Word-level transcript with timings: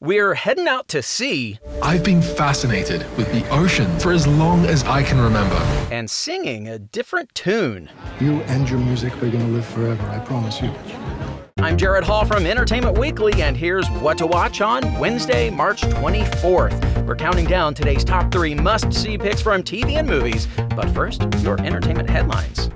we're 0.00 0.32
heading 0.32 0.66
out 0.66 0.88
to 0.88 1.02
sea. 1.02 1.58
I've 1.82 2.02
been 2.02 2.22
fascinated 2.22 3.04
with 3.18 3.30
the 3.32 3.46
ocean 3.50 3.98
for 3.98 4.12
as 4.12 4.26
long 4.26 4.64
as 4.64 4.82
I 4.84 5.02
can 5.02 5.20
remember. 5.20 5.56
And 5.92 6.10
singing 6.10 6.68
a 6.68 6.78
different 6.78 7.34
tune. 7.34 7.90
You 8.18 8.40
and 8.42 8.68
your 8.68 8.78
music 8.78 9.14
are 9.16 9.28
going 9.28 9.46
to 9.46 9.52
live 9.52 9.66
forever, 9.66 10.02
I 10.08 10.18
promise 10.20 10.62
you. 10.62 10.72
I'm 11.58 11.76
Jared 11.76 12.04
Hall 12.04 12.24
from 12.24 12.46
Entertainment 12.46 12.96
Weekly, 12.96 13.42
and 13.42 13.54
here's 13.54 13.86
what 13.88 14.16
to 14.18 14.26
watch 14.26 14.62
on 14.62 14.98
Wednesday, 14.98 15.50
March 15.50 15.82
24th. 15.82 17.06
We're 17.06 17.16
counting 17.16 17.44
down 17.44 17.74
today's 17.74 18.02
top 18.02 18.32
three 18.32 18.54
must 18.54 18.94
see 18.94 19.18
picks 19.18 19.42
from 19.42 19.62
TV 19.62 19.96
and 19.96 20.08
movies. 20.08 20.48
But 20.74 20.88
first, 20.90 21.22
your 21.42 21.60
entertainment 21.60 22.08
headlines. 22.08 22.70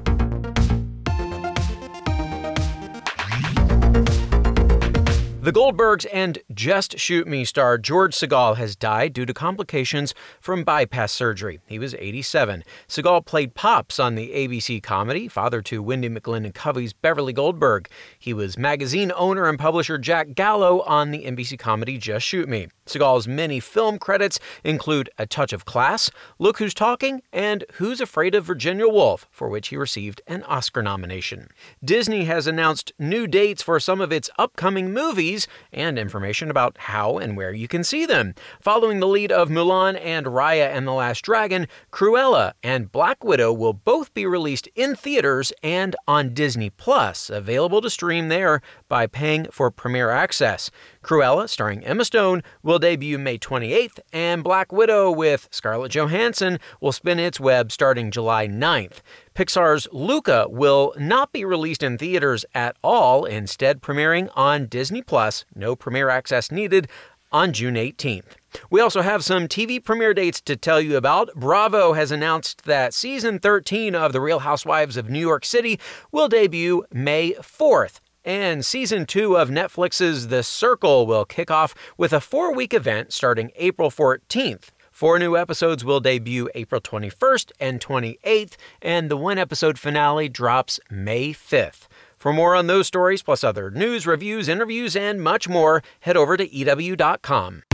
The 5.45 5.53
Goldbergs 5.53 6.07
and 6.11 6.39
Just 6.55 6.99
Shoot 6.99 7.29
Me 7.29 7.45
star 7.45 7.77
George 7.77 8.15
Segal 8.15 8.57
has 8.57 8.75
died 8.75 9.13
due 9.13 9.27
to 9.27 9.35
complications 9.35 10.15
from 10.41 10.65
bypass 10.65 11.13
surgery. 11.13 11.61
He 11.67 11.79
was 11.79 11.93
87. 11.97 12.65
Segal 12.89 13.23
played 13.27 13.55
Pops 13.55 14.01
on 14.01 14.15
the 14.15 14.31
ABC 14.31 14.83
comedy, 14.83 15.29
father 15.29 15.61
to 15.61 15.85
Wendi 15.85 16.09
McLendon-Covey's 16.09 16.95
Beverly 16.95 17.35
Goldberg. 17.35 17.91
He 18.19 18.33
was 18.33 18.57
magazine 18.57 19.13
owner 19.15 19.47
and 19.47 19.59
publisher 19.59 19.99
Jack 19.99 20.33
Gallo 20.35 20.81
on 20.81 21.11
the 21.11 21.27
NBC 21.27 21.59
comedy 21.59 21.99
Just 21.99 22.25
Shoot 22.25 22.49
Me. 22.49 22.69
Segal's 22.87 23.29
many 23.29 23.61
film 23.61 23.99
credits 23.99 24.39
include 24.63 25.11
A 25.19 25.27
Touch 25.27 25.53
of 25.53 25.67
Class, 25.67 26.11
Look 26.39 26.57
Who's 26.57 26.73
Talking, 26.73 27.21
and 27.35 27.65
Who's 27.75 28.01
Afraid 28.01 28.35
of 28.35 28.47
Virginia 28.47 28.89
Woolf, 28.89 29.27
for 29.31 29.51
which 29.51 29.69
he 29.69 29.77
received 29.77 30.23
an 30.27 30.43
Oscar 30.45 30.83
nomination. 30.83 31.49
Disney 31.85 32.25
has 32.25 32.47
announced 32.47 32.95
new 32.99 33.27
dates 33.27 33.63
for 33.63 33.79
some 33.79 34.01
of 34.01 34.11
its 34.11 34.31
upcoming 34.39 34.91
movies 34.91 35.34
and 35.73 35.99
information 35.99 36.51
about 36.51 36.77
how 36.79 37.19
and 37.19 37.37
where 37.37 37.53
you 37.53 37.69
can 37.69 37.85
see 37.85 38.07
them. 38.07 38.35
Following 38.61 39.01
the 39.01 39.09
lead 39.09 39.33
of 39.33 39.49
Mulan 39.49 39.99
and 40.03 40.27
Raya 40.27 40.69
and 40.69 40.87
the 40.87 40.93
Last 40.93 41.23
Dragon, 41.23 41.67
Cruella 41.93 42.53
and 42.63 42.91
Black 42.91 43.25
Widow 43.25 43.53
will 43.53 43.73
both 43.73 44.13
be 44.15 44.27
released 44.27 44.69
in 44.75 44.95
theaters 44.95 45.53
and 45.63 45.97
on 46.07 46.35
Disney 46.35 46.71
Plus, 46.71 47.31
available 47.31 47.81
to 47.81 47.91
stream 47.91 48.29
there 48.29 48.61
by 48.89 49.07
paying 49.07 49.47
for 49.51 49.71
premiere 49.71 50.11
access. 50.11 50.71
Cruella, 51.03 51.49
starring 51.49 51.85
Emma 51.85 52.05
Stone, 52.05 52.43
will 52.63 52.79
debut 52.79 53.19
May 53.19 53.39
28th, 53.39 54.01
and 54.13 54.43
Black 54.43 54.73
Widow 54.73 55.11
with 55.11 55.49
Scarlett 55.51 55.93
Johansson 55.93 56.59
will 56.81 56.93
spin 56.93 57.19
its 57.19 57.39
web 57.39 57.71
starting 57.71 58.11
July 58.11 58.49
9th. 58.49 59.01
Pixar's 59.35 59.89
Luca 59.91 60.47
will 60.49 60.95
not 60.97 61.33
be 61.33 61.45
released 61.45 61.83
in 61.83 61.99
theaters 61.99 62.45
at 62.55 62.77
all, 62.85 63.25
instead 63.25 63.83
premiering 63.83 64.31
on 64.37 64.67
Disney 64.67 65.03
Plus, 65.03 65.45
no 65.57 65.75
premiere 65.75 66.09
access 66.09 66.53
needed, 66.53 66.87
on 67.33 67.53
June 67.53 67.75
18th. 67.75 68.37
We 68.71 68.81
also 68.81 69.03
have 69.03 69.25
some 69.25 69.49
TV 69.49 69.83
premiere 69.83 70.15
dates 70.15 70.41
to 70.43 70.55
tell 70.55 70.81
you 70.81 70.97
about. 70.97 71.35
Bravo 71.35 71.95
has 71.95 72.13
announced 72.13 72.65
that 72.67 72.95
season 72.95 73.41
13 73.41 73.97
of 73.97 74.13
The 74.13 74.21
Real 74.21 74.39
Housewives 74.39 74.97
of 74.97 75.11
New 75.11 75.19
York 75.19 75.45
City 75.45 75.81
will 76.13 76.29
debut 76.29 76.85
May 76.93 77.33
4th. 77.33 77.99
And 78.25 78.65
season 78.65 79.05
two 79.05 79.37
of 79.37 79.51
Netflix's 79.51 80.29
The 80.29 80.45
Circle 80.45 81.09
will 81.09 81.25
kick 81.25 81.51
off 81.51 81.75
with 81.99 82.13
a 82.13 82.21
four 82.21 82.55
week 82.55 82.73
event 82.73 83.13
starting 83.13 83.51
April 83.57 83.91
14th. 83.91 84.71
Four 84.95 85.19
new 85.19 85.37
episodes 85.37 85.85
will 85.85 85.99
debut 85.99 86.49
April 86.55 86.81
21st 86.81 87.51
and 87.59 87.81
28th, 87.81 88.53
and 88.81 89.11
the 89.11 89.17
one 89.17 89.39
episode 89.39 89.77
finale 89.77 90.29
drops 90.29 90.79
May 90.89 91.33
5th. 91.33 91.89
For 92.17 92.33
more 92.33 92.55
on 92.55 92.69
those 92.69 92.87
stories, 92.87 93.21
plus 93.21 93.43
other 93.43 93.73
news, 93.73 94.07
reviews, 94.07 94.49
interviews, 94.49 94.95
and 94.95 95.21
much 95.21 95.49
more, 95.49 95.83
head 95.99 96.17
over 96.17 96.37
to 96.37 96.49
EW.com. 96.49 97.65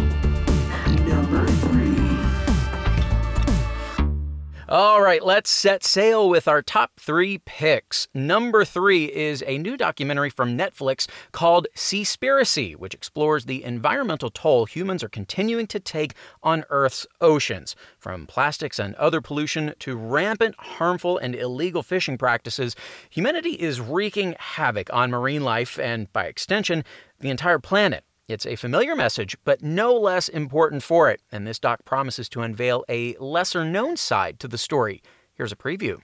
All 4.70 5.02
right, 5.02 5.20
let's 5.20 5.50
set 5.50 5.82
sail 5.82 6.28
with 6.28 6.46
our 6.46 6.62
top 6.62 6.92
three 6.96 7.38
picks. 7.38 8.06
Number 8.14 8.64
three 8.64 9.06
is 9.06 9.42
a 9.44 9.58
new 9.58 9.76
documentary 9.76 10.31
from 10.31 10.56
Netflix 10.56 11.08
called 11.32 11.66
Seaspiracy, 11.75 12.76
which 12.76 12.94
explores 12.94 13.47
the 13.47 13.64
environmental 13.64 14.30
toll 14.30 14.66
humans 14.66 15.03
are 15.03 15.09
continuing 15.09 15.66
to 15.66 15.80
take 15.80 16.14
on 16.44 16.64
Earth's 16.70 17.04
oceans. 17.20 17.75
From 17.98 18.28
plastics 18.28 18.78
and 18.78 18.94
other 18.94 19.20
pollution 19.20 19.75
to 19.80 19.97
rampant, 19.97 20.54
harmful, 20.56 21.19
and 21.19 21.34
illegal 21.34 21.82
fishing 21.82 22.16
practices, 22.16 22.76
humanity 23.10 23.54
is 23.54 23.80
wreaking 23.80 24.36
havoc 24.38 24.88
on 24.92 25.10
marine 25.10 25.42
life 25.42 25.80
and, 25.80 26.12
by 26.12 26.26
extension, 26.26 26.84
the 27.19 27.30
entire 27.30 27.59
planet. 27.59 28.04
It's 28.30 28.46
a 28.46 28.54
familiar 28.54 28.94
message, 28.94 29.36
but 29.42 29.60
no 29.60 29.92
less 29.92 30.28
important 30.28 30.84
for 30.84 31.10
it, 31.10 31.20
and 31.32 31.44
this 31.44 31.58
doc 31.58 31.84
promises 31.84 32.28
to 32.28 32.42
unveil 32.42 32.84
a 32.88 33.16
lesser 33.18 33.64
known 33.64 33.96
side 33.96 34.38
to 34.38 34.46
the 34.46 34.56
story. 34.56 35.02
Here's 35.34 35.50
a 35.50 35.56
preview. 35.56 35.98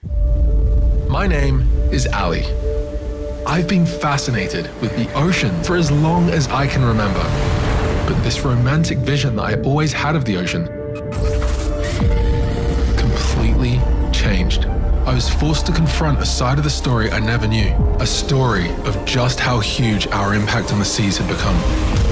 My 1.07 1.25
name 1.25 1.61
is 1.89 2.05
Ali. 2.07 2.43
I've 3.47 3.69
been 3.69 3.85
fascinated 3.85 4.69
with 4.81 4.93
the 4.97 5.09
ocean 5.13 5.63
for 5.63 5.77
as 5.77 5.89
long 5.89 6.29
as 6.29 6.49
I 6.49 6.67
can 6.67 6.83
remember. 6.83 7.23
But 8.11 8.21
this 8.23 8.41
romantic 8.41 8.97
vision 8.97 9.37
that 9.37 9.43
I 9.43 9.61
always 9.61 9.93
had 9.93 10.17
of 10.17 10.25
the 10.25 10.35
ocean 10.35 10.65
completely 12.97 13.79
changed. 14.11 14.65
I 14.65 15.13
was 15.13 15.29
forced 15.29 15.65
to 15.67 15.71
confront 15.71 16.19
a 16.19 16.25
side 16.25 16.57
of 16.57 16.65
the 16.65 16.69
story 16.69 17.09
I 17.09 17.21
never 17.21 17.47
knew, 17.47 17.73
a 18.01 18.05
story 18.05 18.69
of 18.83 19.05
just 19.05 19.39
how 19.39 19.61
huge 19.61 20.07
our 20.07 20.33
impact 20.33 20.73
on 20.73 20.79
the 20.79 20.83
seas 20.83 21.17
had 21.17 21.29
become. 21.29 22.06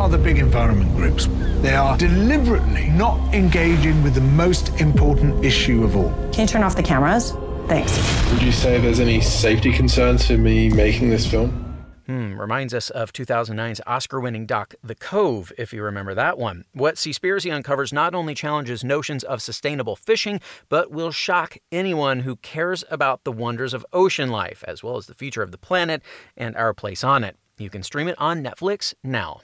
Where 0.00 0.06
are 0.06 0.16
the 0.16 0.24
big 0.24 0.38
environment 0.38 0.96
groups? 0.96 1.28
They 1.60 1.74
are 1.74 1.94
deliberately 1.94 2.88
not 2.88 3.34
engaging 3.34 4.02
with 4.02 4.14
the 4.14 4.22
most 4.22 4.80
important 4.80 5.44
issue 5.44 5.84
of 5.84 5.94
all. 5.94 6.08
Can 6.32 6.40
you 6.40 6.46
turn 6.46 6.62
off 6.62 6.74
the 6.74 6.82
cameras? 6.82 7.32
Thanks. 7.68 8.32
Would 8.32 8.40
you 8.40 8.50
say 8.50 8.80
there's 8.80 8.98
any 8.98 9.20
safety 9.20 9.70
concerns 9.70 10.26
for 10.26 10.38
me 10.38 10.70
making 10.70 11.10
this 11.10 11.26
film? 11.26 11.50
Hmm, 12.06 12.40
reminds 12.40 12.72
us 12.72 12.88
of 12.88 13.12
2009's 13.12 13.82
Oscar 13.86 14.20
winning 14.20 14.46
doc, 14.46 14.74
The 14.82 14.94
Cove, 14.94 15.52
if 15.58 15.70
you 15.74 15.82
remember 15.82 16.14
that 16.14 16.38
one. 16.38 16.64
What 16.72 16.94
Seaspiracy 16.94 17.54
uncovers 17.54 17.92
not 17.92 18.14
only 18.14 18.32
challenges 18.32 18.82
notions 18.82 19.22
of 19.22 19.42
sustainable 19.42 19.96
fishing, 19.96 20.40
but 20.70 20.90
will 20.90 21.12
shock 21.12 21.58
anyone 21.70 22.20
who 22.20 22.36
cares 22.36 22.84
about 22.90 23.24
the 23.24 23.32
wonders 23.32 23.74
of 23.74 23.84
ocean 23.92 24.30
life, 24.30 24.64
as 24.66 24.82
well 24.82 24.96
as 24.96 25.08
the 25.08 25.14
future 25.14 25.42
of 25.42 25.52
the 25.52 25.58
planet 25.58 26.00
and 26.38 26.56
our 26.56 26.72
place 26.72 27.04
on 27.04 27.22
it. 27.22 27.36
You 27.58 27.68
can 27.68 27.82
stream 27.82 28.08
it 28.08 28.18
on 28.18 28.42
Netflix 28.42 28.94
now. 29.04 29.42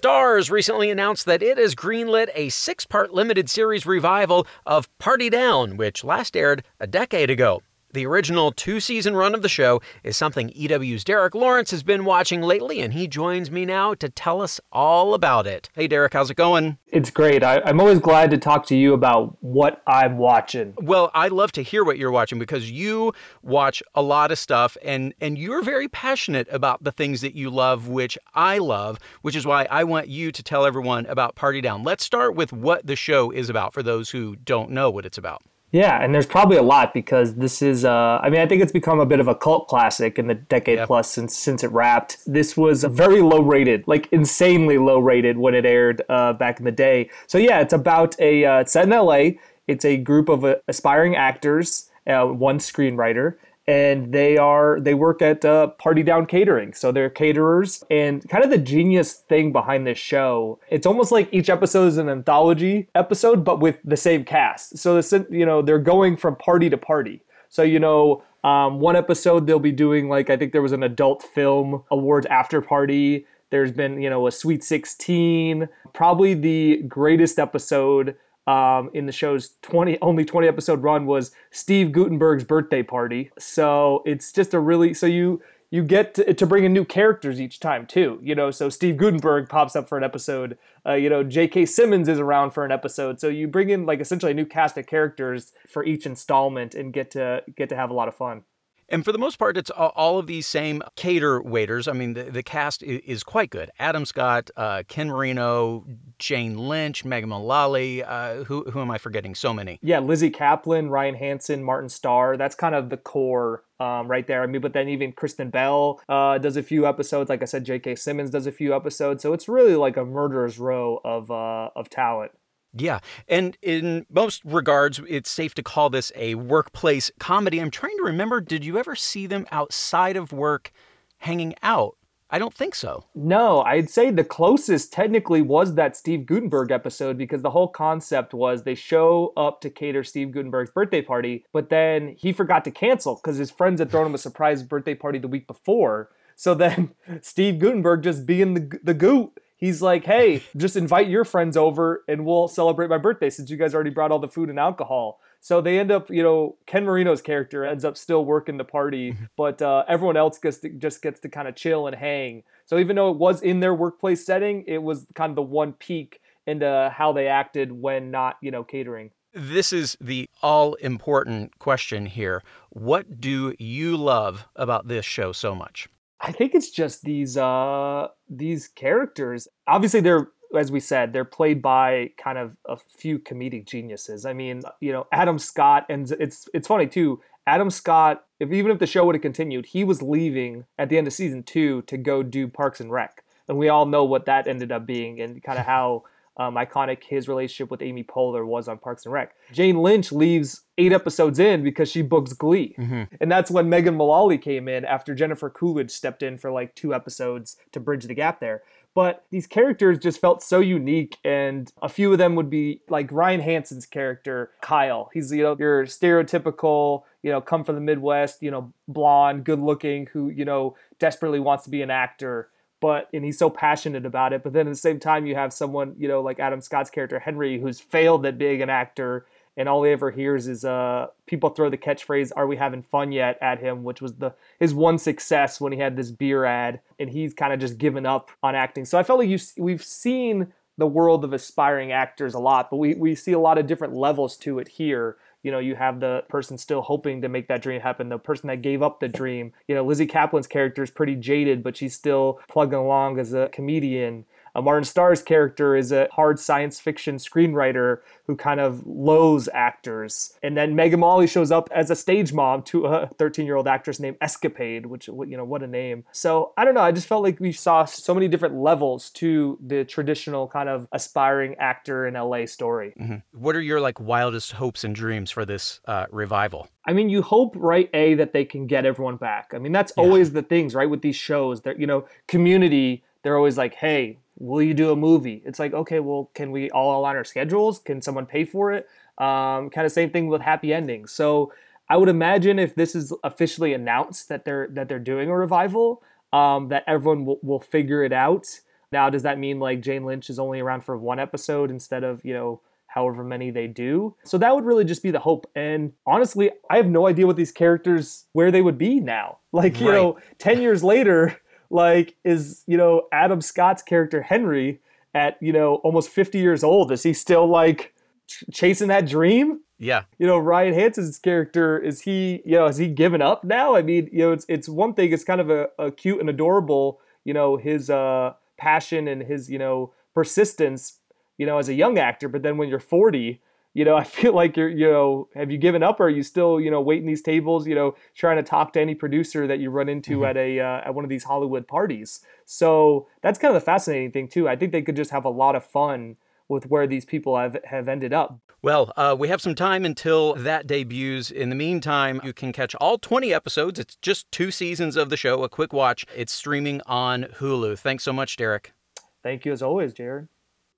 Starz 0.00 0.50
recently 0.50 0.90
announced 0.90 1.26
that 1.26 1.42
it 1.42 1.58
has 1.58 1.74
greenlit 1.74 2.30
a 2.34 2.48
six 2.48 2.86
part 2.86 3.12
limited 3.12 3.50
series 3.50 3.84
revival 3.84 4.46
of 4.64 4.88
Party 4.98 5.28
Down, 5.28 5.76
which 5.76 6.02
last 6.02 6.34
aired 6.34 6.64
a 6.78 6.86
decade 6.86 7.28
ago. 7.28 7.62
The 7.92 8.06
original 8.06 8.52
two 8.52 8.78
season 8.78 9.16
run 9.16 9.34
of 9.34 9.42
the 9.42 9.48
show 9.48 9.82
is 10.04 10.16
something 10.16 10.52
EW's 10.54 11.02
Derek 11.02 11.34
Lawrence 11.34 11.72
has 11.72 11.82
been 11.82 12.04
watching 12.04 12.40
lately, 12.40 12.80
and 12.80 12.92
he 12.92 13.08
joins 13.08 13.50
me 13.50 13.64
now 13.64 13.94
to 13.94 14.08
tell 14.08 14.40
us 14.40 14.60
all 14.70 15.12
about 15.12 15.44
it. 15.48 15.70
Hey, 15.74 15.88
Derek, 15.88 16.12
how's 16.12 16.30
it 16.30 16.36
going? 16.36 16.78
It's 16.86 17.10
great. 17.10 17.42
I, 17.42 17.56
am 17.68 17.80
always 17.80 17.98
glad 17.98 18.30
to 18.30 18.38
talk 18.38 18.64
to 18.66 18.76
you 18.76 18.94
about 18.94 19.36
what 19.40 19.82
I'm 19.88 20.18
watching. 20.18 20.74
Well, 20.80 21.10
I 21.14 21.26
love 21.26 21.50
to 21.52 21.62
hear 21.62 21.82
what 21.82 21.98
you're 21.98 22.12
watching 22.12 22.38
because 22.38 22.70
you 22.70 23.12
watch 23.42 23.82
a 23.96 24.02
lot 24.02 24.30
of 24.30 24.38
stuff, 24.38 24.76
and, 24.84 25.12
and 25.20 25.36
you're 25.36 25.62
very 25.62 25.88
passionate 25.88 26.46
about 26.52 26.84
the 26.84 26.92
things 26.92 27.22
that 27.22 27.34
you 27.34 27.50
love, 27.50 27.88
which 27.88 28.16
I 28.36 28.58
love, 28.58 29.00
which 29.22 29.34
is 29.34 29.44
why 29.44 29.66
I 29.68 29.82
want 29.82 30.06
you 30.06 30.30
to 30.30 30.42
tell 30.44 30.64
everyone 30.64 31.06
about 31.06 31.34
Party 31.34 31.60
Down. 31.60 31.82
Let's 31.82 32.04
start 32.04 32.36
with 32.36 32.52
what 32.52 32.86
the 32.86 32.94
show 32.94 33.32
is 33.32 33.50
about 33.50 33.74
for 33.74 33.82
those 33.82 34.10
who 34.10 34.36
don't 34.36 34.70
know 34.70 34.92
what 34.92 35.04
it's 35.04 35.18
about. 35.18 35.42
Yeah, 35.72 36.02
and 36.02 36.12
there's 36.12 36.26
probably 36.26 36.56
a 36.56 36.62
lot 36.62 36.92
because 36.92 37.34
this 37.36 37.62
is. 37.62 37.84
Uh, 37.84 38.18
I 38.22 38.28
mean, 38.28 38.40
I 38.40 38.46
think 38.46 38.60
it's 38.60 38.72
become 38.72 38.98
a 38.98 39.06
bit 39.06 39.20
of 39.20 39.28
a 39.28 39.36
cult 39.36 39.68
classic 39.68 40.18
in 40.18 40.26
the 40.26 40.34
decade 40.34 40.78
yep. 40.78 40.88
plus 40.88 41.08
since 41.10 41.36
since 41.36 41.62
it 41.62 41.70
wrapped. 41.70 42.18
This 42.26 42.56
was 42.56 42.82
very 42.84 43.22
low 43.22 43.40
rated, 43.40 43.86
like 43.86 44.08
insanely 44.10 44.78
low 44.78 44.98
rated 44.98 45.38
when 45.38 45.54
it 45.54 45.64
aired 45.64 46.02
uh, 46.08 46.32
back 46.32 46.58
in 46.58 46.64
the 46.64 46.72
day. 46.72 47.08
So 47.28 47.38
yeah, 47.38 47.60
it's 47.60 47.72
about 47.72 48.18
a 48.20 48.44
uh, 48.44 48.60
it's 48.60 48.72
set 48.72 48.84
in 48.84 48.92
L.A. 48.92 49.38
It's 49.68 49.84
a 49.84 49.96
group 49.96 50.28
of 50.28 50.44
uh, 50.44 50.56
aspiring 50.66 51.14
actors, 51.14 51.88
uh, 52.04 52.26
one 52.26 52.58
screenwriter, 52.58 53.36
and 53.70 54.12
they 54.12 54.36
are 54.36 54.80
they 54.80 54.94
work 54.94 55.22
at 55.22 55.44
uh, 55.44 55.68
Party 55.68 56.02
Down 56.02 56.26
Catering, 56.26 56.74
so 56.74 56.90
they're 56.90 57.08
caterers. 57.08 57.84
And 57.88 58.28
kind 58.28 58.42
of 58.42 58.50
the 58.50 58.58
genius 58.58 59.12
thing 59.12 59.52
behind 59.52 59.86
this 59.86 59.96
show, 59.96 60.58
it's 60.70 60.86
almost 60.86 61.12
like 61.12 61.28
each 61.30 61.48
episode 61.48 61.86
is 61.86 61.96
an 61.96 62.08
anthology 62.08 62.88
episode, 62.96 63.44
but 63.44 63.60
with 63.60 63.78
the 63.84 63.96
same 63.96 64.24
cast. 64.24 64.76
So 64.78 65.00
the 65.00 65.26
you 65.30 65.46
know 65.46 65.62
they're 65.62 65.78
going 65.78 66.16
from 66.16 66.34
party 66.34 66.68
to 66.68 66.76
party. 66.76 67.22
So 67.48 67.62
you 67.62 67.78
know 67.78 68.24
um, 68.42 68.80
one 68.80 68.96
episode 68.96 69.46
they'll 69.46 69.60
be 69.60 69.70
doing 69.70 70.08
like 70.08 70.30
I 70.30 70.36
think 70.36 70.50
there 70.50 70.62
was 70.62 70.72
an 70.72 70.82
adult 70.82 71.22
film 71.22 71.84
awards 71.92 72.26
after 72.26 72.60
party. 72.60 73.24
There's 73.50 73.70
been 73.70 74.02
you 74.02 74.10
know 74.10 74.26
a 74.26 74.32
Sweet 74.32 74.64
16, 74.64 75.68
probably 75.92 76.34
the 76.34 76.82
greatest 76.88 77.38
episode 77.38 78.16
um, 78.50 78.90
in 78.94 79.06
the 79.06 79.12
show's 79.12 79.54
20 79.62 79.98
only 80.02 80.24
20 80.24 80.48
episode 80.48 80.82
run 80.82 81.06
was 81.06 81.30
Steve 81.52 81.92
Guttenberg's 81.92 82.42
birthday 82.42 82.82
party. 82.82 83.30
So 83.38 84.02
it's 84.04 84.32
just 84.32 84.54
a 84.54 84.58
really 84.58 84.92
so 84.92 85.06
you 85.06 85.40
you 85.72 85.84
get 85.84 86.14
to, 86.14 86.34
to, 86.34 86.46
bring 86.46 86.64
in 86.64 86.72
new 86.72 86.84
characters 86.84 87.40
each 87.40 87.60
time 87.60 87.86
too. 87.86 88.18
You 88.20 88.34
know, 88.34 88.50
so 88.50 88.68
Steve 88.68 88.96
Guttenberg 88.96 89.48
pops 89.48 89.76
up 89.76 89.88
for 89.88 89.96
an 89.96 90.02
episode. 90.02 90.58
Uh, 90.84 90.94
you 90.94 91.08
know, 91.08 91.22
J.K. 91.22 91.66
Simmons 91.66 92.08
is 92.08 92.18
around 92.18 92.50
for 92.50 92.64
an 92.64 92.72
episode. 92.72 93.20
So 93.20 93.28
you 93.28 93.46
bring 93.46 93.70
in 93.70 93.86
like 93.86 94.00
essentially 94.00 94.32
a 94.32 94.34
new 94.34 94.46
cast 94.46 94.76
of 94.78 94.88
characters 94.88 95.52
for 95.68 95.84
each 95.84 96.06
installment 96.06 96.74
and 96.74 96.92
get 96.92 97.12
to 97.12 97.44
get 97.56 97.68
to 97.68 97.76
have 97.76 97.90
a 97.90 97.94
lot 97.94 98.08
of 98.08 98.16
fun. 98.16 98.42
And 98.90 99.04
for 99.04 99.12
the 99.12 99.18
most 99.18 99.38
part, 99.38 99.56
it's 99.56 99.70
all 99.70 100.18
of 100.18 100.26
these 100.26 100.46
same 100.46 100.82
cater 100.96 101.40
waiters. 101.40 101.86
I 101.86 101.92
mean, 101.92 102.14
the, 102.14 102.24
the 102.24 102.42
cast 102.42 102.82
is 102.82 103.22
quite 103.22 103.50
good. 103.50 103.70
Adam 103.78 104.04
Scott, 104.04 104.50
uh, 104.56 104.82
Ken 104.88 105.08
Marino, 105.08 105.86
Jane 106.18 106.58
Lynch, 106.58 107.04
Megan 107.04 107.28
Mullally. 107.28 108.02
Uh, 108.02 108.44
who, 108.44 108.64
who 108.70 108.80
am 108.80 108.90
I 108.90 108.98
forgetting? 108.98 109.34
So 109.36 109.54
many. 109.54 109.78
Yeah, 109.80 110.00
Lizzy 110.00 110.30
Caplan, 110.30 110.90
Ryan 110.90 111.14
Hansen, 111.14 111.62
Martin 111.62 111.88
Starr. 111.88 112.36
That's 112.36 112.56
kind 112.56 112.74
of 112.74 112.90
the 112.90 112.96
core 112.96 113.62
um, 113.78 114.08
right 114.08 114.26
there. 114.26 114.42
I 114.42 114.46
mean, 114.46 114.60
but 114.60 114.72
then 114.72 114.88
even 114.88 115.12
Kristen 115.12 115.50
Bell 115.50 116.00
uh, 116.08 116.38
does 116.38 116.56
a 116.56 116.62
few 116.62 116.86
episodes. 116.86 117.30
Like 117.30 117.42
I 117.42 117.46
said, 117.46 117.64
J.K. 117.64 117.94
Simmons 117.94 118.30
does 118.30 118.46
a 118.46 118.52
few 118.52 118.74
episodes. 118.74 119.22
So 119.22 119.32
it's 119.32 119.48
really 119.48 119.76
like 119.76 119.96
a 119.96 120.04
murderer's 120.04 120.58
row 120.58 121.00
of 121.04 121.30
uh, 121.30 121.70
of 121.76 121.88
talent. 121.88 122.32
Yeah. 122.72 123.00
And 123.28 123.56
in 123.62 124.06
most 124.10 124.44
regards, 124.44 125.00
it's 125.08 125.30
safe 125.30 125.54
to 125.54 125.62
call 125.62 125.90
this 125.90 126.12
a 126.14 126.34
workplace 126.36 127.10
comedy. 127.18 127.58
I'm 127.58 127.70
trying 127.70 127.96
to 127.96 128.04
remember 128.04 128.40
did 128.40 128.64
you 128.64 128.78
ever 128.78 128.94
see 128.94 129.26
them 129.26 129.46
outside 129.50 130.16
of 130.16 130.32
work 130.32 130.72
hanging 131.18 131.54
out? 131.62 131.96
I 132.32 132.38
don't 132.38 132.54
think 132.54 132.76
so. 132.76 133.04
No, 133.14 133.62
I'd 133.62 133.90
say 133.90 134.12
the 134.12 134.22
closest 134.22 134.92
technically 134.92 135.42
was 135.42 135.74
that 135.74 135.96
Steve 135.96 136.26
Guttenberg 136.26 136.70
episode 136.70 137.18
because 137.18 137.42
the 137.42 137.50
whole 137.50 137.66
concept 137.66 138.32
was 138.32 138.62
they 138.62 138.76
show 138.76 139.32
up 139.36 139.60
to 139.62 139.70
cater 139.70 140.04
Steve 140.04 140.30
Guttenberg's 140.30 140.70
birthday 140.70 141.02
party, 141.02 141.44
but 141.52 141.70
then 141.70 142.14
he 142.16 142.32
forgot 142.32 142.64
to 142.66 142.70
cancel 142.70 143.16
because 143.16 143.36
his 143.36 143.50
friends 143.50 143.80
had 143.80 143.90
thrown 143.90 144.06
him 144.06 144.14
a 144.14 144.18
surprise 144.18 144.62
birthday 144.62 144.94
party 144.94 145.18
the 145.18 145.26
week 145.26 145.48
before. 145.48 146.10
So 146.36 146.54
then 146.54 146.94
Steve 147.20 147.58
Guttenberg 147.58 148.04
just 148.04 148.26
being 148.26 148.54
the 148.54 148.78
the 148.84 148.94
goot 148.94 149.32
he's 149.60 149.80
like, 149.80 150.04
hey, 150.04 150.42
just 150.56 150.74
invite 150.74 151.08
your 151.08 151.24
friends 151.24 151.56
over 151.56 152.02
and 152.08 152.24
we'll 152.24 152.48
celebrate 152.48 152.88
my 152.88 152.98
birthday 152.98 153.30
since 153.30 153.50
you 153.50 153.56
guys 153.56 153.74
already 153.74 153.90
brought 153.90 154.10
all 154.10 154.18
the 154.18 154.28
food 154.28 154.48
and 154.48 154.58
alcohol. 154.58 155.20
So 155.38 155.60
they 155.60 155.78
end 155.78 155.90
up, 155.90 156.10
you 156.10 156.22
know, 156.22 156.56
Ken 156.66 156.84
Marino's 156.84 157.22
character 157.22 157.64
ends 157.64 157.84
up 157.84 157.96
still 157.96 158.24
working 158.24 158.56
the 158.56 158.64
party, 158.64 159.16
but 159.36 159.62
uh, 159.62 159.84
everyone 159.86 160.16
else 160.16 160.38
gets 160.38 160.58
to, 160.58 160.70
just 160.70 161.02
gets 161.02 161.20
to 161.20 161.28
kind 161.28 161.46
of 161.46 161.54
chill 161.54 161.86
and 161.86 161.94
hang. 161.94 162.42
So 162.66 162.78
even 162.78 162.96
though 162.96 163.10
it 163.10 163.18
was 163.18 163.42
in 163.42 163.60
their 163.60 163.74
workplace 163.74 164.24
setting, 164.24 164.64
it 164.66 164.82
was 164.82 165.06
kind 165.14 165.30
of 165.30 165.36
the 165.36 165.42
one 165.42 165.74
peek 165.74 166.20
into 166.46 166.92
how 166.94 167.12
they 167.12 167.28
acted 167.28 167.70
when 167.70 168.10
not, 168.10 168.36
you 168.40 168.50
know, 168.50 168.64
catering. 168.64 169.10
This 169.32 169.72
is 169.72 169.96
the 170.00 170.28
all 170.42 170.74
important 170.74 171.58
question 171.60 172.06
here. 172.06 172.42
What 172.70 173.20
do 173.20 173.54
you 173.58 173.96
love 173.96 174.48
about 174.56 174.88
this 174.88 175.04
show 175.04 175.30
so 175.30 175.54
much? 175.54 175.88
I 176.20 176.32
think 176.32 176.54
it's 176.54 176.70
just 176.70 177.02
these 177.02 177.36
uh 177.36 178.08
these 178.28 178.68
characters. 178.68 179.48
Obviously 179.66 180.00
they're 180.00 180.28
as 180.56 180.72
we 180.72 180.80
said, 180.80 181.12
they're 181.12 181.24
played 181.24 181.62
by 181.62 182.10
kind 182.18 182.36
of 182.36 182.56
a 182.66 182.76
few 182.76 183.18
comedic 183.18 183.66
geniuses. 183.66 184.26
I 184.26 184.32
mean, 184.32 184.62
you 184.80 184.92
know, 184.92 185.06
Adam 185.12 185.38
Scott 185.38 185.86
and 185.88 186.10
it's 186.18 186.48
it's 186.52 186.68
funny 186.68 186.86
too. 186.86 187.20
Adam 187.46 187.70
Scott, 187.70 188.24
if 188.38 188.52
even 188.52 188.70
if 188.70 188.78
the 188.78 188.86
show 188.86 189.04
would 189.06 189.14
have 189.14 189.22
continued, 189.22 189.66
he 189.66 189.84
was 189.84 190.02
leaving 190.02 190.64
at 190.78 190.88
the 190.88 190.98
end 190.98 191.06
of 191.06 191.12
season 191.12 191.42
2 191.42 191.82
to 191.82 191.96
go 191.96 192.22
do 192.22 192.46
Parks 192.48 192.80
and 192.80 192.92
Rec. 192.92 193.24
And 193.48 193.58
we 193.58 193.68
all 193.68 193.86
know 193.86 194.04
what 194.04 194.26
that 194.26 194.46
ended 194.46 194.70
up 194.70 194.86
being 194.86 195.20
and 195.20 195.42
kind 195.42 195.58
of 195.58 195.66
how 195.66 196.04
um, 196.36 196.54
iconic 196.54 197.04
his 197.04 197.28
relationship 197.28 197.70
with 197.70 197.82
Amy 197.82 198.04
Poehler 198.04 198.46
was 198.46 198.68
on 198.68 198.78
Parks 198.78 199.04
and 199.04 199.12
Rec. 199.12 199.34
Jane 199.52 199.78
Lynch 199.78 200.12
leaves 200.12 200.62
eight 200.78 200.92
episodes 200.92 201.38
in 201.38 201.62
because 201.62 201.90
she 201.90 202.02
books 202.02 202.32
Glee. 202.32 202.74
Mm-hmm. 202.78 203.14
And 203.20 203.30
that's 203.30 203.50
when 203.50 203.68
Megan 203.68 203.96
Mullally 203.96 204.38
came 204.38 204.68
in 204.68 204.84
after 204.84 205.14
Jennifer 205.14 205.50
Coolidge 205.50 205.90
stepped 205.90 206.22
in 206.22 206.38
for 206.38 206.50
like 206.50 206.74
two 206.74 206.94
episodes 206.94 207.56
to 207.72 207.80
bridge 207.80 208.04
the 208.04 208.14
gap 208.14 208.40
there. 208.40 208.62
But 208.92 209.24
these 209.30 209.46
characters 209.46 209.98
just 209.98 210.20
felt 210.20 210.42
so 210.42 210.58
unique, 210.58 211.16
and 211.24 211.72
a 211.80 211.88
few 211.88 212.10
of 212.10 212.18
them 212.18 212.34
would 212.34 212.50
be 212.50 212.80
like 212.88 213.12
Ryan 213.12 213.40
Hansen's 213.40 213.86
character, 213.86 214.50
Kyle. 214.62 215.10
He's, 215.14 215.30
you 215.30 215.44
know, 215.44 215.56
your 215.56 215.86
stereotypical, 215.86 217.04
you 217.22 217.30
know, 217.30 217.40
come 217.40 217.62
from 217.62 217.76
the 217.76 217.80
Midwest, 217.80 218.42
you 218.42 218.50
know, 218.50 218.72
blonde, 218.88 219.44
good 219.44 219.60
looking, 219.60 220.06
who, 220.06 220.28
you 220.28 220.44
know, 220.44 220.74
desperately 220.98 221.38
wants 221.38 221.64
to 221.64 221.70
be 221.70 221.82
an 221.82 221.90
actor 221.90 222.48
but 222.80 223.08
and 223.12 223.24
he's 223.24 223.38
so 223.38 223.50
passionate 223.50 224.06
about 224.06 224.32
it. 224.32 224.42
But 224.42 224.52
then 224.52 224.66
at 224.66 224.70
the 224.70 224.76
same 224.76 224.98
time, 224.98 225.26
you 225.26 225.34
have 225.34 225.52
someone 225.52 225.94
you 225.98 226.08
know 226.08 226.20
like 226.20 226.40
Adam 226.40 226.60
Scott's 226.60 226.90
character 226.90 227.18
Henry, 227.18 227.60
who's 227.60 227.80
failed 227.80 228.26
at 228.26 228.38
being 228.38 228.62
an 228.62 228.70
actor, 228.70 229.26
and 229.56 229.68
all 229.68 229.82
he 229.82 229.92
ever 229.92 230.10
hears 230.10 230.46
is 230.48 230.64
uh 230.64 231.08
people 231.26 231.50
throw 231.50 231.70
the 231.70 231.78
catchphrase 231.78 232.32
"Are 232.36 232.46
we 232.46 232.56
having 232.56 232.82
fun 232.82 233.12
yet?" 233.12 233.38
at 233.40 233.60
him, 233.60 233.84
which 233.84 234.00
was 234.00 234.14
the 234.14 234.34
his 234.58 234.74
one 234.74 234.98
success 234.98 235.60
when 235.60 235.72
he 235.72 235.78
had 235.78 235.96
this 235.96 236.10
beer 236.10 236.44
ad, 236.44 236.80
and 236.98 237.10
he's 237.10 237.34
kind 237.34 237.52
of 237.52 237.60
just 237.60 237.78
given 237.78 238.06
up 238.06 238.30
on 238.42 238.54
acting. 238.54 238.84
So 238.84 238.98
I 238.98 239.02
felt 239.02 239.18
like 239.18 239.28
you 239.28 239.38
we've 239.58 239.84
seen 239.84 240.52
the 240.78 240.86
world 240.86 241.24
of 241.24 241.32
aspiring 241.32 241.92
actors 241.92 242.34
a 242.34 242.38
lot, 242.38 242.70
but 242.70 242.78
we 242.78 242.94
we 242.94 243.14
see 243.14 243.32
a 243.32 243.38
lot 243.38 243.58
of 243.58 243.66
different 243.66 243.94
levels 243.94 244.36
to 244.38 244.58
it 244.58 244.68
here 244.68 245.16
you 245.42 245.50
know 245.50 245.58
you 245.58 245.74
have 245.74 246.00
the 246.00 246.24
person 246.28 246.58
still 246.58 246.82
hoping 246.82 247.22
to 247.22 247.28
make 247.28 247.48
that 247.48 247.62
dream 247.62 247.80
happen 247.80 248.08
the 248.08 248.18
person 248.18 248.48
that 248.48 248.62
gave 248.62 248.82
up 248.82 249.00
the 249.00 249.08
dream. 249.08 249.52
You 249.68 249.74
know 249.74 249.84
Lizzy 249.84 250.06
Caplan's 250.06 250.46
character 250.46 250.82
is 250.82 250.90
pretty 250.90 251.16
jaded 251.16 251.62
but 251.62 251.76
she's 251.76 251.94
still 251.94 252.40
plugging 252.48 252.78
along 252.78 253.18
as 253.18 253.32
a 253.32 253.48
comedian 253.48 254.24
uh, 254.54 254.62
Martin 254.62 254.84
Starr's 254.84 255.22
character 255.22 255.76
is 255.76 255.92
a 255.92 256.08
hard 256.12 256.38
science 256.38 256.80
fiction 256.80 257.16
screenwriter 257.16 257.98
who 258.26 258.36
kind 258.36 258.60
of 258.60 258.86
loathes 258.86 259.48
actors. 259.52 260.34
And 260.42 260.56
then 260.56 260.76
Megan 260.76 261.00
Mullally 261.00 261.26
shows 261.26 261.50
up 261.50 261.68
as 261.74 261.90
a 261.90 261.96
stage 261.96 262.32
mom 262.32 262.62
to 262.64 262.86
a 262.86 263.08
13 263.18 263.44
year 263.44 263.56
old 263.56 263.66
actress 263.66 263.98
named 263.98 264.16
Escapade, 264.20 264.86
which, 264.86 265.08
you 265.08 265.36
know, 265.36 265.44
what 265.44 265.62
a 265.62 265.66
name. 265.66 266.04
So 266.12 266.52
I 266.56 266.64
don't 266.64 266.74
know. 266.74 266.80
I 266.80 266.92
just 266.92 267.06
felt 267.06 267.22
like 267.22 267.40
we 267.40 267.52
saw 267.52 267.84
so 267.84 268.14
many 268.14 268.28
different 268.28 268.54
levels 268.54 269.10
to 269.10 269.58
the 269.64 269.84
traditional 269.84 270.46
kind 270.46 270.68
of 270.68 270.86
aspiring 270.92 271.56
actor 271.56 272.06
in 272.06 272.14
LA 272.14 272.46
story. 272.46 272.94
Mm-hmm. 273.00 273.16
What 273.32 273.56
are 273.56 273.60
your 273.60 273.80
like 273.80 273.98
wildest 273.98 274.52
hopes 274.52 274.84
and 274.84 274.94
dreams 274.94 275.30
for 275.30 275.44
this 275.44 275.80
uh, 275.86 276.06
revival? 276.10 276.68
I 276.86 276.92
mean, 276.92 277.10
you 277.10 277.22
hope, 277.22 277.54
right, 277.56 277.90
A, 277.94 278.14
that 278.14 278.32
they 278.32 278.44
can 278.44 278.66
get 278.66 278.86
everyone 278.86 279.16
back. 279.16 279.52
I 279.54 279.58
mean, 279.58 279.72
that's 279.72 279.92
yeah. 279.96 280.04
always 280.04 280.32
the 280.32 280.42
things, 280.42 280.74
right, 280.74 280.88
with 280.88 281.02
these 281.02 281.16
shows. 281.16 281.62
That, 281.62 281.78
you 281.78 281.86
know, 281.86 282.06
community, 282.26 283.04
they're 283.22 283.36
always 283.36 283.58
like, 283.58 283.74
hey, 283.74 284.18
will 284.40 284.62
you 284.62 284.74
do 284.74 284.90
a 284.90 284.96
movie? 284.96 285.42
It's 285.44 285.58
like, 285.58 285.72
okay, 285.72 286.00
well, 286.00 286.30
can 286.34 286.50
we 286.50 286.70
all 286.70 286.98
align 286.98 287.14
our 287.14 287.24
schedules? 287.24 287.78
Can 287.78 288.02
someone 288.02 288.26
pay 288.26 288.44
for 288.44 288.72
it? 288.72 288.88
Um, 289.18 289.68
kind 289.70 289.86
of 289.86 289.92
same 289.92 290.10
thing 290.10 290.26
with 290.28 290.40
happy 290.40 290.72
endings. 290.72 291.12
So 291.12 291.52
I 291.88 291.98
would 291.98 292.08
imagine 292.08 292.58
if 292.58 292.74
this 292.74 292.94
is 292.94 293.12
officially 293.22 293.74
announced 293.74 294.28
that 294.30 294.44
they're 294.44 294.68
that 294.72 294.88
they're 294.88 294.98
doing 294.98 295.28
a 295.28 295.36
revival, 295.36 296.02
um, 296.32 296.68
that 296.68 296.84
everyone 296.86 297.26
will, 297.26 297.38
will 297.42 297.60
figure 297.60 298.02
it 298.02 298.12
out. 298.12 298.46
Now, 298.90 299.10
does 299.10 299.22
that 299.22 299.38
mean 299.38 299.60
like 299.60 299.82
Jane 299.82 300.04
Lynch 300.04 300.30
is 300.30 300.38
only 300.38 300.58
around 300.58 300.84
for 300.84 300.96
one 300.96 301.20
episode 301.20 301.70
instead 301.70 302.02
of 302.02 302.24
you 302.24 302.32
know 302.32 302.62
however 302.86 303.22
many 303.22 303.50
they 303.50 303.66
do? 303.66 304.16
So 304.24 304.38
that 304.38 304.54
would 304.54 304.64
really 304.64 304.84
just 304.84 305.02
be 305.02 305.10
the 305.10 305.18
hope. 305.18 305.50
And 305.54 305.92
honestly, 306.06 306.50
I 306.70 306.78
have 306.78 306.88
no 306.88 307.06
idea 307.06 307.26
what 307.26 307.36
these 307.36 307.52
characters 307.52 308.24
where 308.32 308.50
they 308.50 308.62
would 308.62 308.78
be 308.78 309.00
now. 309.00 309.36
Like 309.52 309.80
you 309.80 309.88
right. 309.88 309.96
know, 309.96 310.18
ten 310.38 310.62
years 310.62 310.82
later 310.84 311.36
like 311.70 312.16
is 312.24 312.62
you 312.66 312.76
know 312.76 313.06
Adam 313.12 313.40
Scott's 313.40 313.82
character 313.82 314.22
Henry 314.22 314.80
at 315.14 315.36
you 315.40 315.52
know 315.52 315.76
almost 315.76 316.10
50 316.10 316.38
years 316.38 316.62
old. 316.62 316.92
Is 316.92 317.02
he 317.02 317.12
still 317.12 317.46
like 317.46 317.94
ch- 318.26 318.44
chasing 318.52 318.88
that 318.88 319.06
dream? 319.06 319.60
Yeah. 319.78 320.02
You 320.18 320.26
know 320.26 320.38
Ryan 320.38 320.74
Hansen's 320.74 321.18
character 321.18 321.78
is 321.78 322.02
he 322.02 322.42
you 322.44 322.56
know 322.56 322.66
has 322.66 322.78
he 322.78 322.88
given 322.88 323.22
up 323.22 323.44
now? 323.44 323.74
I 323.76 323.82
mean 323.82 324.08
you 324.12 324.18
know 324.18 324.32
it's 324.32 324.44
it's 324.48 324.68
one 324.68 324.94
thing 324.94 325.12
it's 325.12 325.24
kind 325.24 325.40
of 325.40 325.50
a, 325.50 325.68
a 325.78 325.90
cute 325.90 326.20
and 326.20 326.28
adorable 326.28 327.00
you 327.24 327.32
know 327.32 327.56
his 327.56 327.88
uh 327.88 328.34
passion 328.58 329.08
and 329.08 329.22
his 329.22 329.50
you 329.50 329.58
know 329.58 329.92
persistence 330.14 330.98
you 331.38 331.46
know 331.46 331.58
as 331.58 331.68
a 331.68 331.74
young 331.74 331.98
actor 331.98 332.28
but 332.28 332.42
then 332.42 332.58
when 332.58 332.68
you're 332.68 332.78
40 332.78 333.40
you 333.80 333.86
know, 333.86 333.96
I 334.02 334.04
feel 334.04 334.34
like 334.34 334.58
you're, 334.58 334.68
you 334.68 334.90
know, 334.90 335.28
have 335.34 335.50
you 335.50 335.56
given 335.56 335.82
up 335.82 335.98
or 336.00 336.04
are 336.04 336.10
you 336.10 336.22
still, 336.22 336.60
you 336.60 336.70
know, 336.70 336.82
waiting 336.82 337.06
these 337.06 337.22
tables, 337.22 337.66
you 337.66 337.74
know, 337.74 337.96
trying 338.14 338.36
to 338.36 338.42
talk 338.42 338.74
to 338.74 338.80
any 338.80 338.94
producer 338.94 339.46
that 339.46 339.58
you 339.58 339.70
run 339.70 339.88
into 339.88 340.18
mm-hmm. 340.18 340.26
at 340.26 340.36
a 340.36 340.60
uh, 340.60 340.88
at 340.88 340.94
one 340.94 341.04
of 341.04 341.08
these 341.08 341.24
Hollywood 341.24 341.66
parties? 341.66 342.20
So 342.44 343.08
that's 343.22 343.38
kind 343.38 343.56
of 343.56 343.60
the 343.60 343.64
fascinating 343.64 344.12
thing 344.12 344.28
too. 344.28 344.48
I 344.48 344.54
think 344.54 344.72
they 344.72 344.82
could 344.82 344.96
just 344.96 345.10
have 345.12 345.24
a 345.24 345.30
lot 345.30 345.56
of 345.56 345.64
fun 345.64 346.16
with 346.46 346.66
where 346.66 346.86
these 346.86 347.06
people 347.06 347.38
have 347.38 347.56
have 347.64 347.88
ended 347.88 348.12
up. 348.12 348.38
Well, 348.62 348.92
uh, 348.94 349.16
we 349.18 349.28
have 349.28 349.40
some 349.40 349.54
time 349.54 349.86
until 349.86 350.34
that 350.34 350.66
debuts. 350.66 351.30
In 351.30 351.48
the 351.48 351.56
meantime, 351.56 352.20
you 352.22 352.34
can 352.34 352.52
catch 352.52 352.74
all 352.74 352.98
20 352.98 353.32
episodes. 353.32 353.78
It's 353.78 353.96
just 354.02 354.30
two 354.30 354.50
seasons 354.50 354.96
of 354.96 355.08
the 355.08 355.16
show, 355.16 355.42
a 355.42 355.48
quick 355.48 355.72
watch. 355.72 356.04
It's 356.14 356.32
streaming 356.32 356.82
on 356.84 357.24
Hulu. 357.38 357.78
Thanks 357.78 358.04
so 358.04 358.12
much, 358.12 358.36
Derek. 358.36 358.74
Thank 359.22 359.46
you 359.46 359.52
as 359.52 359.62
always, 359.62 359.94
Jared. 359.94 360.28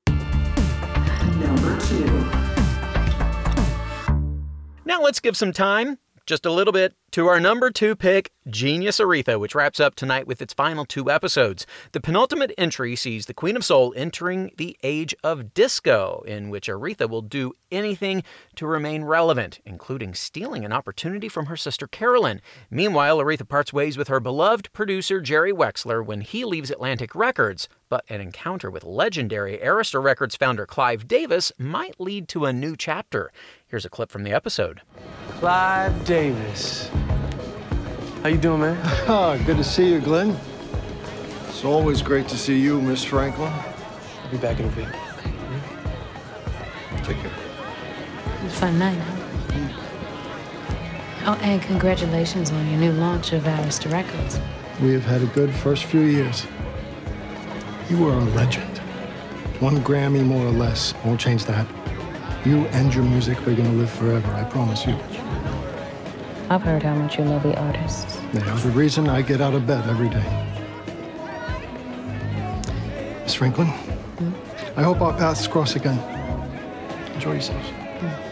Number 0.07 1.77
two. 1.81 2.42
Now 4.85 5.01
let's 5.01 5.21
give 5.21 5.37
some 5.37 5.53
time 5.53 5.99
just 6.27 6.45
a 6.45 6.51
little 6.51 6.73
bit 6.73 6.95
to 7.13 7.27
our 7.27 7.39
number 7.39 7.71
two 7.71 7.95
pick, 7.95 8.33
Genius 8.49 8.99
Aretha, 8.99 9.39
which 9.39 9.55
wraps 9.55 9.79
up 9.79 9.95
tonight 9.95 10.27
with 10.27 10.41
its 10.41 10.55
final 10.55 10.85
two 10.85 11.11
episodes. 11.11 11.67
The 11.93 12.01
penultimate 12.01 12.53
entry 12.57 12.97
sees 12.97 13.27
the 13.27 13.35
Queen 13.35 13.55
of 13.55 13.65
Soul 13.65 13.93
entering 13.95 14.51
the 14.57 14.77
age 14.83 15.15
of 15.23 15.53
disco, 15.53 16.25
in 16.27 16.49
which 16.49 16.69
Aretha 16.69 17.09
will 17.09 17.23
do 17.23 17.53
anything 17.71 18.23
to 18.57 18.67
remain 18.67 19.05
relevant, 19.05 19.61
including 19.67 20.15
stealing 20.15 20.65
an 20.65 20.73
opportunity 20.73 21.29
from 21.29 21.47
her 21.47 21.57
sister 21.57 21.87
Carolyn. 21.87 22.41
Meanwhile, 22.71 23.19
Aretha 23.19 23.47
parts 23.47 23.73
ways 23.73 23.99
with 23.99 24.09
her 24.09 24.21
beloved 24.21 24.73
producer 24.73 25.21
Jerry 25.21 25.53
Wexler 25.53 26.05
when 26.05 26.23
he 26.23 26.45
leaves 26.45 26.71
Atlantic 26.71 27.15
Records, 27.15 27.69
but 27.89 28.05
an 28.09 28.23
encounter 28.23 28.71
with 28.71 28.85
legendary 28.85 29.59
Arista 29.59 30.03
Records 30.03 30.35
founder 30.35 30.65
Clive 30.65 31.07
Davis 31.07 31.53
might 31.59 32.01
lead 32.01 32.27
to 32.29 32.47
a 32.47 32.53
new 32.53 32.75
chapter. 32.75 33.31
Here's 33.73 33.85
a 33.87 33.89
clip 33.89 34.11
from 34.11 34.23
the 34.23 34.33
episode. 34.33 34.83
Clive 35.39 36.05
Davis. 36.05 36.91
How 38.23 38.29
you 38.29 38.37
doing, 38.37 38.61
man? 38.61 38.79
Oh, 39.09 39.43
good 39.47 39.57
to 39.57 39.65
see 39.65 39.91
you, 39.91 39.99
Glenn. 39.99 40.37
It's 41.49 41.65
always 41.65 42.03
great 42.03 42.29
to 42.29 42.37
see 42.37 42.61
you, 42.61 42.83
Miss 42.83 43.03
Franklin. 43.03 43.51
I'll 43.51 44.31
be 44.31 44.37
back 44.37 44.61
in 44.61 44.67
a 44.67 44.73
bit. 44.73 44.89
Mm-hmm. 44.89 46.97
Take 47.03 47.17
care. 47.17 47.31
Fun 48.51 48.79
night, 48.79 48.99
huh? 48.99 49.17
Mm. 49.55 49.73
Oh, 51.29 51.39
and 51.41 51.63
congratulations 51.63 52.51
on 52.51 52.69
your 52.69 52.79
new 52.79 52.93
launch 52.93 53.33
of 53.33 53.45
Arista 53.45 53.91
Records. 53.91 54.39
We 54.83 54.93
have 54.93 55.07
had 55.07 55.23
a 55.23 55.27
good 55.29 55.51
first 55.51 55.85
few 55.85 56.03
years. 56.03 56.47
You 57.89 58.07
are 58.07 58.19
a 58.19 58.25
legend. 58.37 58.77
One 59.61 59.79
Grammy 59.79 60.23
more 60.23 60.45
or 60.45 60.53
less 60.53 60.93
won't 61.07 61.19
change 61.19 61.47
that. 61.47 61.67
You 62.45 62.67
and 62.73 62.93
your 62.93 63.05
music 63.05 63.39
are 63.47 63.55
gonna 63.55 63.73
live 63.75 63.91
forever, 63.91 64.33
I 64.35 64.43
promise 64.43 64.85
you. 64.85 64.99
I've 66.51 66.63
heard 66.63 66.83
how 66.83 66.95
much 66.95 67.17
you 67.17 67.25
love 67.25 67.45
the 67.45 67.57
artists. 67.57 68.19
They 68.33 68.41
are 68.41 68.59
the 68.59 68.71
reason 68.71 69.09
I 69.09 69.23
get 69.23 69.41
out 69.41 69.55
of 69.55 69.65
bed 69.65 69.89
every 69.89 70.09
day. 70.09 70.25
Miss 73.23 73.35
Franklin, 73.35 73.69
hmm? 73.69 74.33
I 74.77 74.83
hope 74.83 75.01
our 75.01 75.17
paths 75.17 75.47
cross 75.47 75.77
again. 75.77 75.99
Enjoy 77.15 77.35
yourselves. 77.35 77.69
Hmm. 77.69 78.32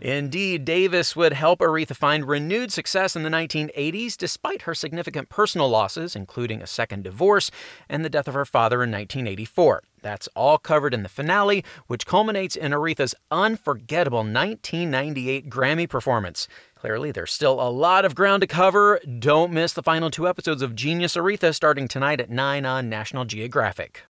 Indeed, 0.00 0.64
Davis 0.64 1.14
would 1.14 1.34
help 1.34 1.60
Aretha 1.60 1.94
find 1.94 2.26
renewed 2.26 2.72
success 2.72 3.14
in 3.14 3.22
the 3.22 3.28
1980s 3.28 4.16
despite 4.16 4.62
her 4.62 4.74
significant 4.74 5.28
personal 5.28 5.68
losses, 5.68 6.16
including 6.16 6.62
a 6.62 6.66
second 6.66 7.04
divorce 7.04 7.50
and 7.88 8.04
the 8.04 8.10
death 8.10 8.26
of 8.26 8.34
her 8.34 8.46
father 8.46 8.76
in 8.76 8.90
1984. 8.90 9.82
That's 10.02 10.28
all 10.34 10.56
covered 10.56 10.94
in 10.94 11.02
the 11.02 11.10
finale, 11.10 11.62
which 11.86 12.06
culminates 12.06 12.56
in 12.56 12.72
Aretha's 12.72 13.14
unforgettable 13.30 14.20
1998 14.20 15.50
Grammy 15.50 15.88
performance. 15.88 16.48
Clearly, 16.74 17.12
there's 17.12 17.32
still 17.32 17.60
a 17.60 17.68
lot 17.68 18.06
of 18.06 18.14
ground 18.14 18.40
to 18.40 18.46
cover. 18.46 19.00
Don't 19.18 19.52
miss 19.52 19.74
the 19.74 19.82
final 19.82 20.10
two 20.10 20.26
episodes 20.26 20.62
of 20.62 20.74
Genius 20.74 21.14
Aretha 21.14 21.54
starting 21.54 21.88
tonight 21.88 22.20
at 22.20 22.30
9 22.30 22.64
on 22.64 22.88
National 22.88 23.26
Geographic. 23.26 24.04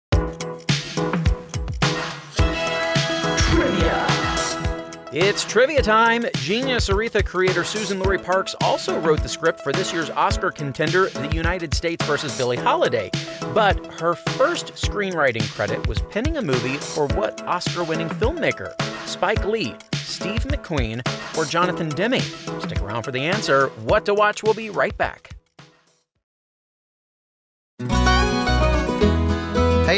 It's 5.13 5.43
trivia 5.43 5.81
time. 5.81 6.23
Genius 6.35 6.87
Aretha 6.87 7.25
creator 7.25 7.63
Suzan-Lori 7.63 8.19
Parks 8.19 8.55
also 8.61 8.97
wrote 9.01 9.21
the 9.21 9.27
script 9.27 9.59
for 9.59 9.73
this 9.73 9.91
year's 9.91 10.09
Oscar 10.09 10.51
contender, 10.51 11.09
The 11.09 11.27
United 11.35 11.73
States 11.73 12.05
vs. 12.05 12.37
Billie 12.37 12.55
Holiday. 12.55 13.11
But 13.53 13.85
her 13.99 14.15
first 14.15 14.67
screenwriting 14.75 15.45
credit 15.51 15.85
was 15.85 15.99
penning 16.03 16.37
a 16.37 16.41
movie 16.41 16.77
for 16.77 17.07
what 17.07 17.41
Oscar 17.41 17.83
winning 17.83 18.07
filmmaker? 18.07 18.73
Spike 19.05 19.43
Lee, 19.43 19.75
Steve 19.95 20.45
McQueen, 20.45 21.05
or 21.37 21.43
Jonathan 21.43 21.89
Demme? 21.89 22.21
Stick 22.61 22.81
around 22.81 23.03
for 23.03 23.11
the 23.11 23.19
answer. 23.19 23.67
What 23.83 24.05
to 24.05 24.13
Watch 24.13 24.43
will 24.43 24.53
be 24.53 24.69
right 24.69 24.97
back. 24.97 25.40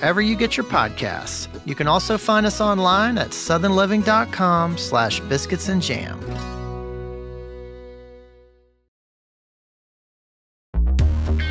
wherever 0.00 0.22
you 0.22 0.34
get 0.34 0.56
your 0.56 0.64
podcasts. 0.64 1.46
You 1.66 1.74
can 1.74 1.86
also 1.86 2.16
find 2.16 2.46
us 2.46 2.60
online 2.60 3.18
at 3.18 3.30
southernliving.com 3.30 4.78
slash 4.78 5.20
biscuits 5.20 5.68
and 5.68 5.82
jam. 5.82 6.18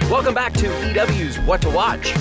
Welcome 0.10 0.34
back 0.34 0.54
to 0.54 0.68
EW's 0.90 1.38
What 1.42 1.62
to 1.62 1.70
Watch. 1.70 2.14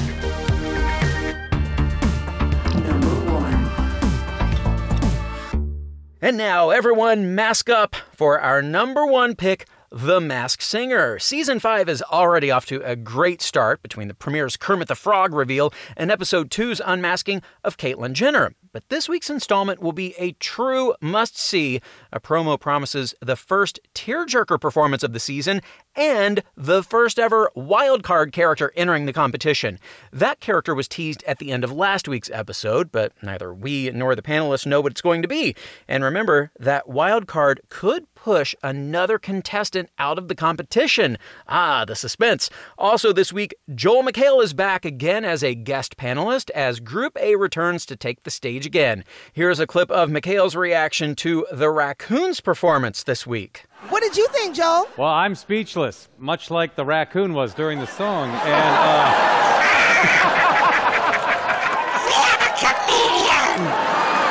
And 6.21 6.37
now, 6.37 6.71
everyone, 6.71 7.35
mask 7.35 7.71
up 7.71 7.97
for 8.13 8.39
our 8.39 8.61
number 8.61 9.07
one 9.07 9.35
pick, 9.35 9.67
The 9.91 10.21
Masked 10.21 10.63
Singer. 10.63 11.19
Season 11.19 11.59
5 11.59 11.89
is 11.89 12.03
already 12.03 12.51
off 12.51 12.67
to 12.67 12.83
a 12.83 12.95
great 12.95 13.41
start 13.41 13.83
between 13.83 14.09
the 14.09 14.15
premiere's 14.15 14.59
Kermit 14.59 14.89
the 14.89 14.95
Frog 14.95 15.33
reveal 15.33 15.73
and 15.97 16.11
episode 16.11 16.51
2's 16.51 16.83
unmasking 16.85 17.41
of 17.65 17.79
Caitlyn 17.79 18.13
Jenner. 18.13 18.53
But 18.79 18.91
this 18.91 19.09
week's 19.09 19.29
installment 19.29 19.83
will 19.83 19.91
be 19.91 20.15
a 20.19 20.31
true 20.35 20.95
must 21.01 21.37
see. 21.37 21.81
A 22.13 22.21
promo 22.21 22.61
promises 22.61 23.13
the 23.21 23.35
first 23.35 23.81
tearjerker 23.93 24.61
performance 24.61 25.03
of 25.03 25.13
the 25.13 25.19
season 25.19 25.63
and 25.97 26.45
the 26.57 26.85
first 26.85 27.19
ever 27.19 27.51
wildcard 27.57 28.31
character 28.31 28.73
entering 28.77 29.07
the 29.07 29.13
competition. 29.13 29.81
That 30.13 30.39
character 30.39 30.77
was 30.77 30.87
teased 30.87 31.25
at 31.25 31.39
the 31.39 31.51
end 31.51 31.65
of 31.65 31.73
last 31.73 32.07
week's 32.07 32.31
episode, 32.31 32.93
but 32.93 33.13
neither 33.21 33.53
we 33.53 33.91
nor 33.91 34.15
the 34.15 34.23
panelists 34.23 34.65
know 34.65 34.81
what 34.81 34.93
it's 34.93 35.01
going 35.01 35.23
to 35.23 35.29
be. 35.29 35.57
And 35.89 36.05
remember, 36.05 36.53
that 36.61 36.87
wildcard 36.87 37.59
could 37.69 38.07
push 38.15 38.55
another 38.63 39.19
contestant 39.19 39.91
out 39.99 40.19
of 40.19 40.29
the 40.29 40.37
competition. 40.37 41.19
Ah, 41.49 41.85
the 41.85 41.97
suspense. 41.97 42.49
Also, 42.77 43.13
this 43.13 43.33
week, 43.33 43.57
Joel 43.75 44.05
McHale 44.05 44.43
is 44.43 44.53
back 44.53 44.85
again 44.85 45.25
as 45.25 45.43
a 45.43 45.57
guest 45.57 45.97
panelist 45.97 46.51
as 46.51 46.79
Group 46.79 47.17
A 47.21 47.35
returns 47.35 47.85
to 47.87 47.97
take 47.97 48.23
the 48.23 48.31
stage 48.31 48.68
again. 48.69 49.03
Here's 49.33 49.59
a 49.59 49.67
clip 49.67 49.91
of 49.91 50.11
McHale's 50.11 50.55
reaction 50.55 51.15
to 51.17 51.47
the 51.51 51.71
Raccoons' 51.71 52.41
performance 52.41 53.03
this 53.03 53.27
week. 53.27 53.65
What 53.89 54.03
did 54.03 54.15
you 54.15 54.29
think, 54.29 54.55
Joel? 54.55 54.87
Well, 54.99 55.09
I'm 55.09 55.35
speechless, 55.35 56.09
much 56.19 56.51
like 56.51 56.77
the 56.77 56.85
raccoon 56.85 57.33
was 57.33 57.55
during 57.55 57.79
the 57.79 57.87
song. 57.87 58.29
And 58.29 58.75
uh, 58.77 59.39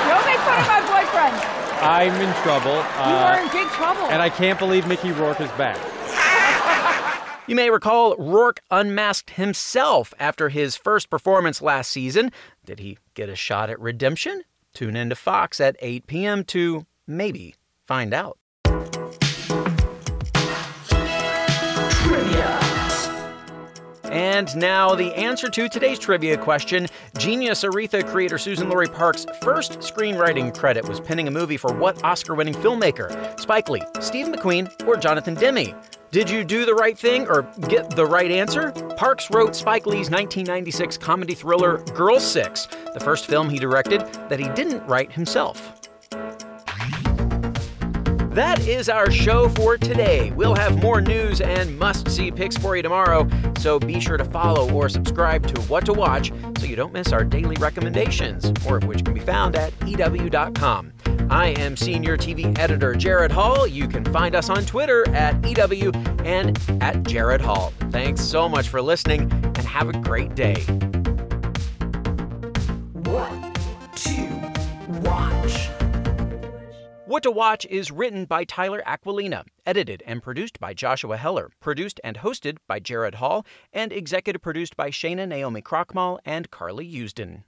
Don't 0.07 0.25
make 0.25 0.39
fun 0.45 0.59
of 0.59 0.67
my 0.67 0.81
boyfriend. 0.85 1.35
I'm 1.81 2.13
in 2.21 2.33
trouble. 2.43 2.75
You 2.75 3.17
are 3.17 3.39
in 3.41 3.47
big 3.51 3.67
trouble. 3.69 4.03
And 4.03 4.21
I 4.21 4.29
can't 4.29 4.59
believe 4.59 4.87
Mickey 4.87 5.11
Rourke 5.11 5.41
is 5.41 5.51
back. 5.51 5.77
You 7.47 7.55
may 7.55 7.69
recall 7.69 8.13
Rourke 8.17 8.59
unmasked 8.69 9.29
himself 9.31 10.13
after 10.19 10.49
his 10.49 10.75
first 10.75 11.09
performance 11.09 11.61
last 11.61 11.89
season. 11.89 12.33
Did 12.65 12.79
he 12.79 12.97
get 13.13 13.29
a 13.29 13.37
shot 13.37 13.69
at 13.69 13.79
redemption? 13.79 14.41
Tune 14.73 14.97
in 14.97 15.07
to 15.09 15.15
Fox 15.15 15.61
at 15.61 15.77
8 15.79 16.07
p.m. 16.07 16.43
to 16.43 16.85
maybe 17.07 17.55
find 17.85 18.13
out. 18.13 18.37
Trivia. 22.03 22.59
And 24.03 24.53
now, 24.57 24.93
the 24.93 25.13
answer 25.15 25.47
to 25.47 25.69
today's 25.69 25.99
trivia 25.99 26.37
question 26.37 26.87
Genius 27.17 27.63
Aretha 27.63 28.05
creator 28.05 28.35
Suzan-Lori 28.35 28.89
Parks' 28.89 29.25
first 29.41 29.79
screenwriting 29.79 30.53
credit 30.53 30.85
was 30.85 30.99
penning 30.99 31.29
a 31.29 31.31
movie 31.31 31.57
for 31.57 31.73
what 31.73 32.03
Oscar 32.03 32.35
winning 32.35 32.55
filmmaker? 32.55 33.39
Spike 33.39 33.69
Lee, 33.69 33.83
Steve 34.01 34.27
McQueen, 34.27 34.69
or 34.85 34.97
Jonathan 34.97 35.35
Demme? 35.35 35.73
Did 36.09 36.29
you 36.29 36.45
do 36.45 36.65
the 36.65 36.73
right 36.73 36.97
thing 36.97 37.27
or 37.27 37.41
get 37.67 37.89
the 37.89 38.05
right 38.05 38.31
answer? 38.31 38.71
Parks 38.95 39.29
wrote 39.29 39.53
Spike 39.53 39.85
Lee's 39.85 40.09
1996 40.09 40.97
comedy 40.97 41.33
thriller 41.33 41.79
Girl 41.95 42.17
Six, 42.17 42.65
the 42.93 42.99
first 43.01 43.25
film 43.25 43.49
he 43.49 43.59
directed 43.59 44.01
that 44.29 44.39
he 44.39 44.47
didn't 44.49 44.87
write 44.87 45.11
himself. 45.11 45.76
That 48.37 48.67
is 48.67 48.87
our 48.87 49.09
show 49.09 49.49
for 49.49 49.79
today. 49.79 50.29
We'll 50.29 50.53
have 50.53 50.79
more 50.79 51.01
news 51.01 51.41
and 51.41 51.75
must 51.79 52.07
see 52.07 52.29
picks 52.29 52.55
for 52.55 52.75
you 52.75 52.83
tomorrow, 52.83 53.27
so 53.57 53.79
be 53.79 53.99
sure 53.99 54.15
to 54.15 54.25
follow 54.25 54.71
or 54.71 54.89
subscribe 54.89 55.47
to 55.47 55.61
What 55.61 55.87
to 55.87 55.93
Watch 55.93 56.31
so 56.59 56.67
you 56.67 56.75
don't 56.75 56.93
miss 56.93 57.11
our 57.11 57.23
daily 57.23 57.55
recommendations, 57.55 58.53
more 58.63 58.77
of 58.77 58.83
which 58.83 59.03
can 59.03 59.15
be 59.15 59.21
found 59.21 59.55
at 59.55 59.73
EW.com. 59.87 60.93
I 61.31 61.47
am 61.57 61.75
Senior 61.75 62.15
TV 62.15 62.55
Editor 62.59 62.93
Jared 62.93 63.31
Hall. 63.31 63.65
You 63.65 63.87
can 63.87 64.05
find 64.05 64.35
us 64.35 64.51
on 64.51 64.63
Twitter 64.67 65.09
at 65.15 65.43
EW 65.43 65.91
and 66.23 66.59
at 66.79 67.01
Jared 67.07 67.41
Hall. 67.41 67.73
Thanks 67.89 68.21
so 68.21 68.47
much 68.47 68.69
for 68.69 68.83
listening 68.83 69.31
and 69.31 69.57
have 69.57 69.89
a 69.89 69.93
great 69.93 70.35
day. 70.35 70.63
What 77.07 77.23
to 77.23 77.31
Watch 77.31 77.65
is 77.67 77.89
written 77.89 78.25
by 78.25 78.43
Tyler 78.43 78.83
Aquilina, 78.85 79.45
edited 79.65 80.03
and 80.05 80.21
produced 80.21 80.59
by 80.59 80.73
Joshua 80.73 81.15
Heller, 81.15 81.51
produced 81.61 82.01
and 82.03 82.17
hosted 82.17 82.57
by 82.67 82.79
Jared 82.79 83.15
Hall, 83.15 83.45
and 83.71 83.93
executive 83.93 84.41
produced 84.41 84.75
by 84.75 84.89
Shana 84.89 85.25
Naomi 85.25 85.61
Krochmal 85.61 86.19
and 86.25 86.51
Carly 86.51 86.85
Usden. 86.85 87.43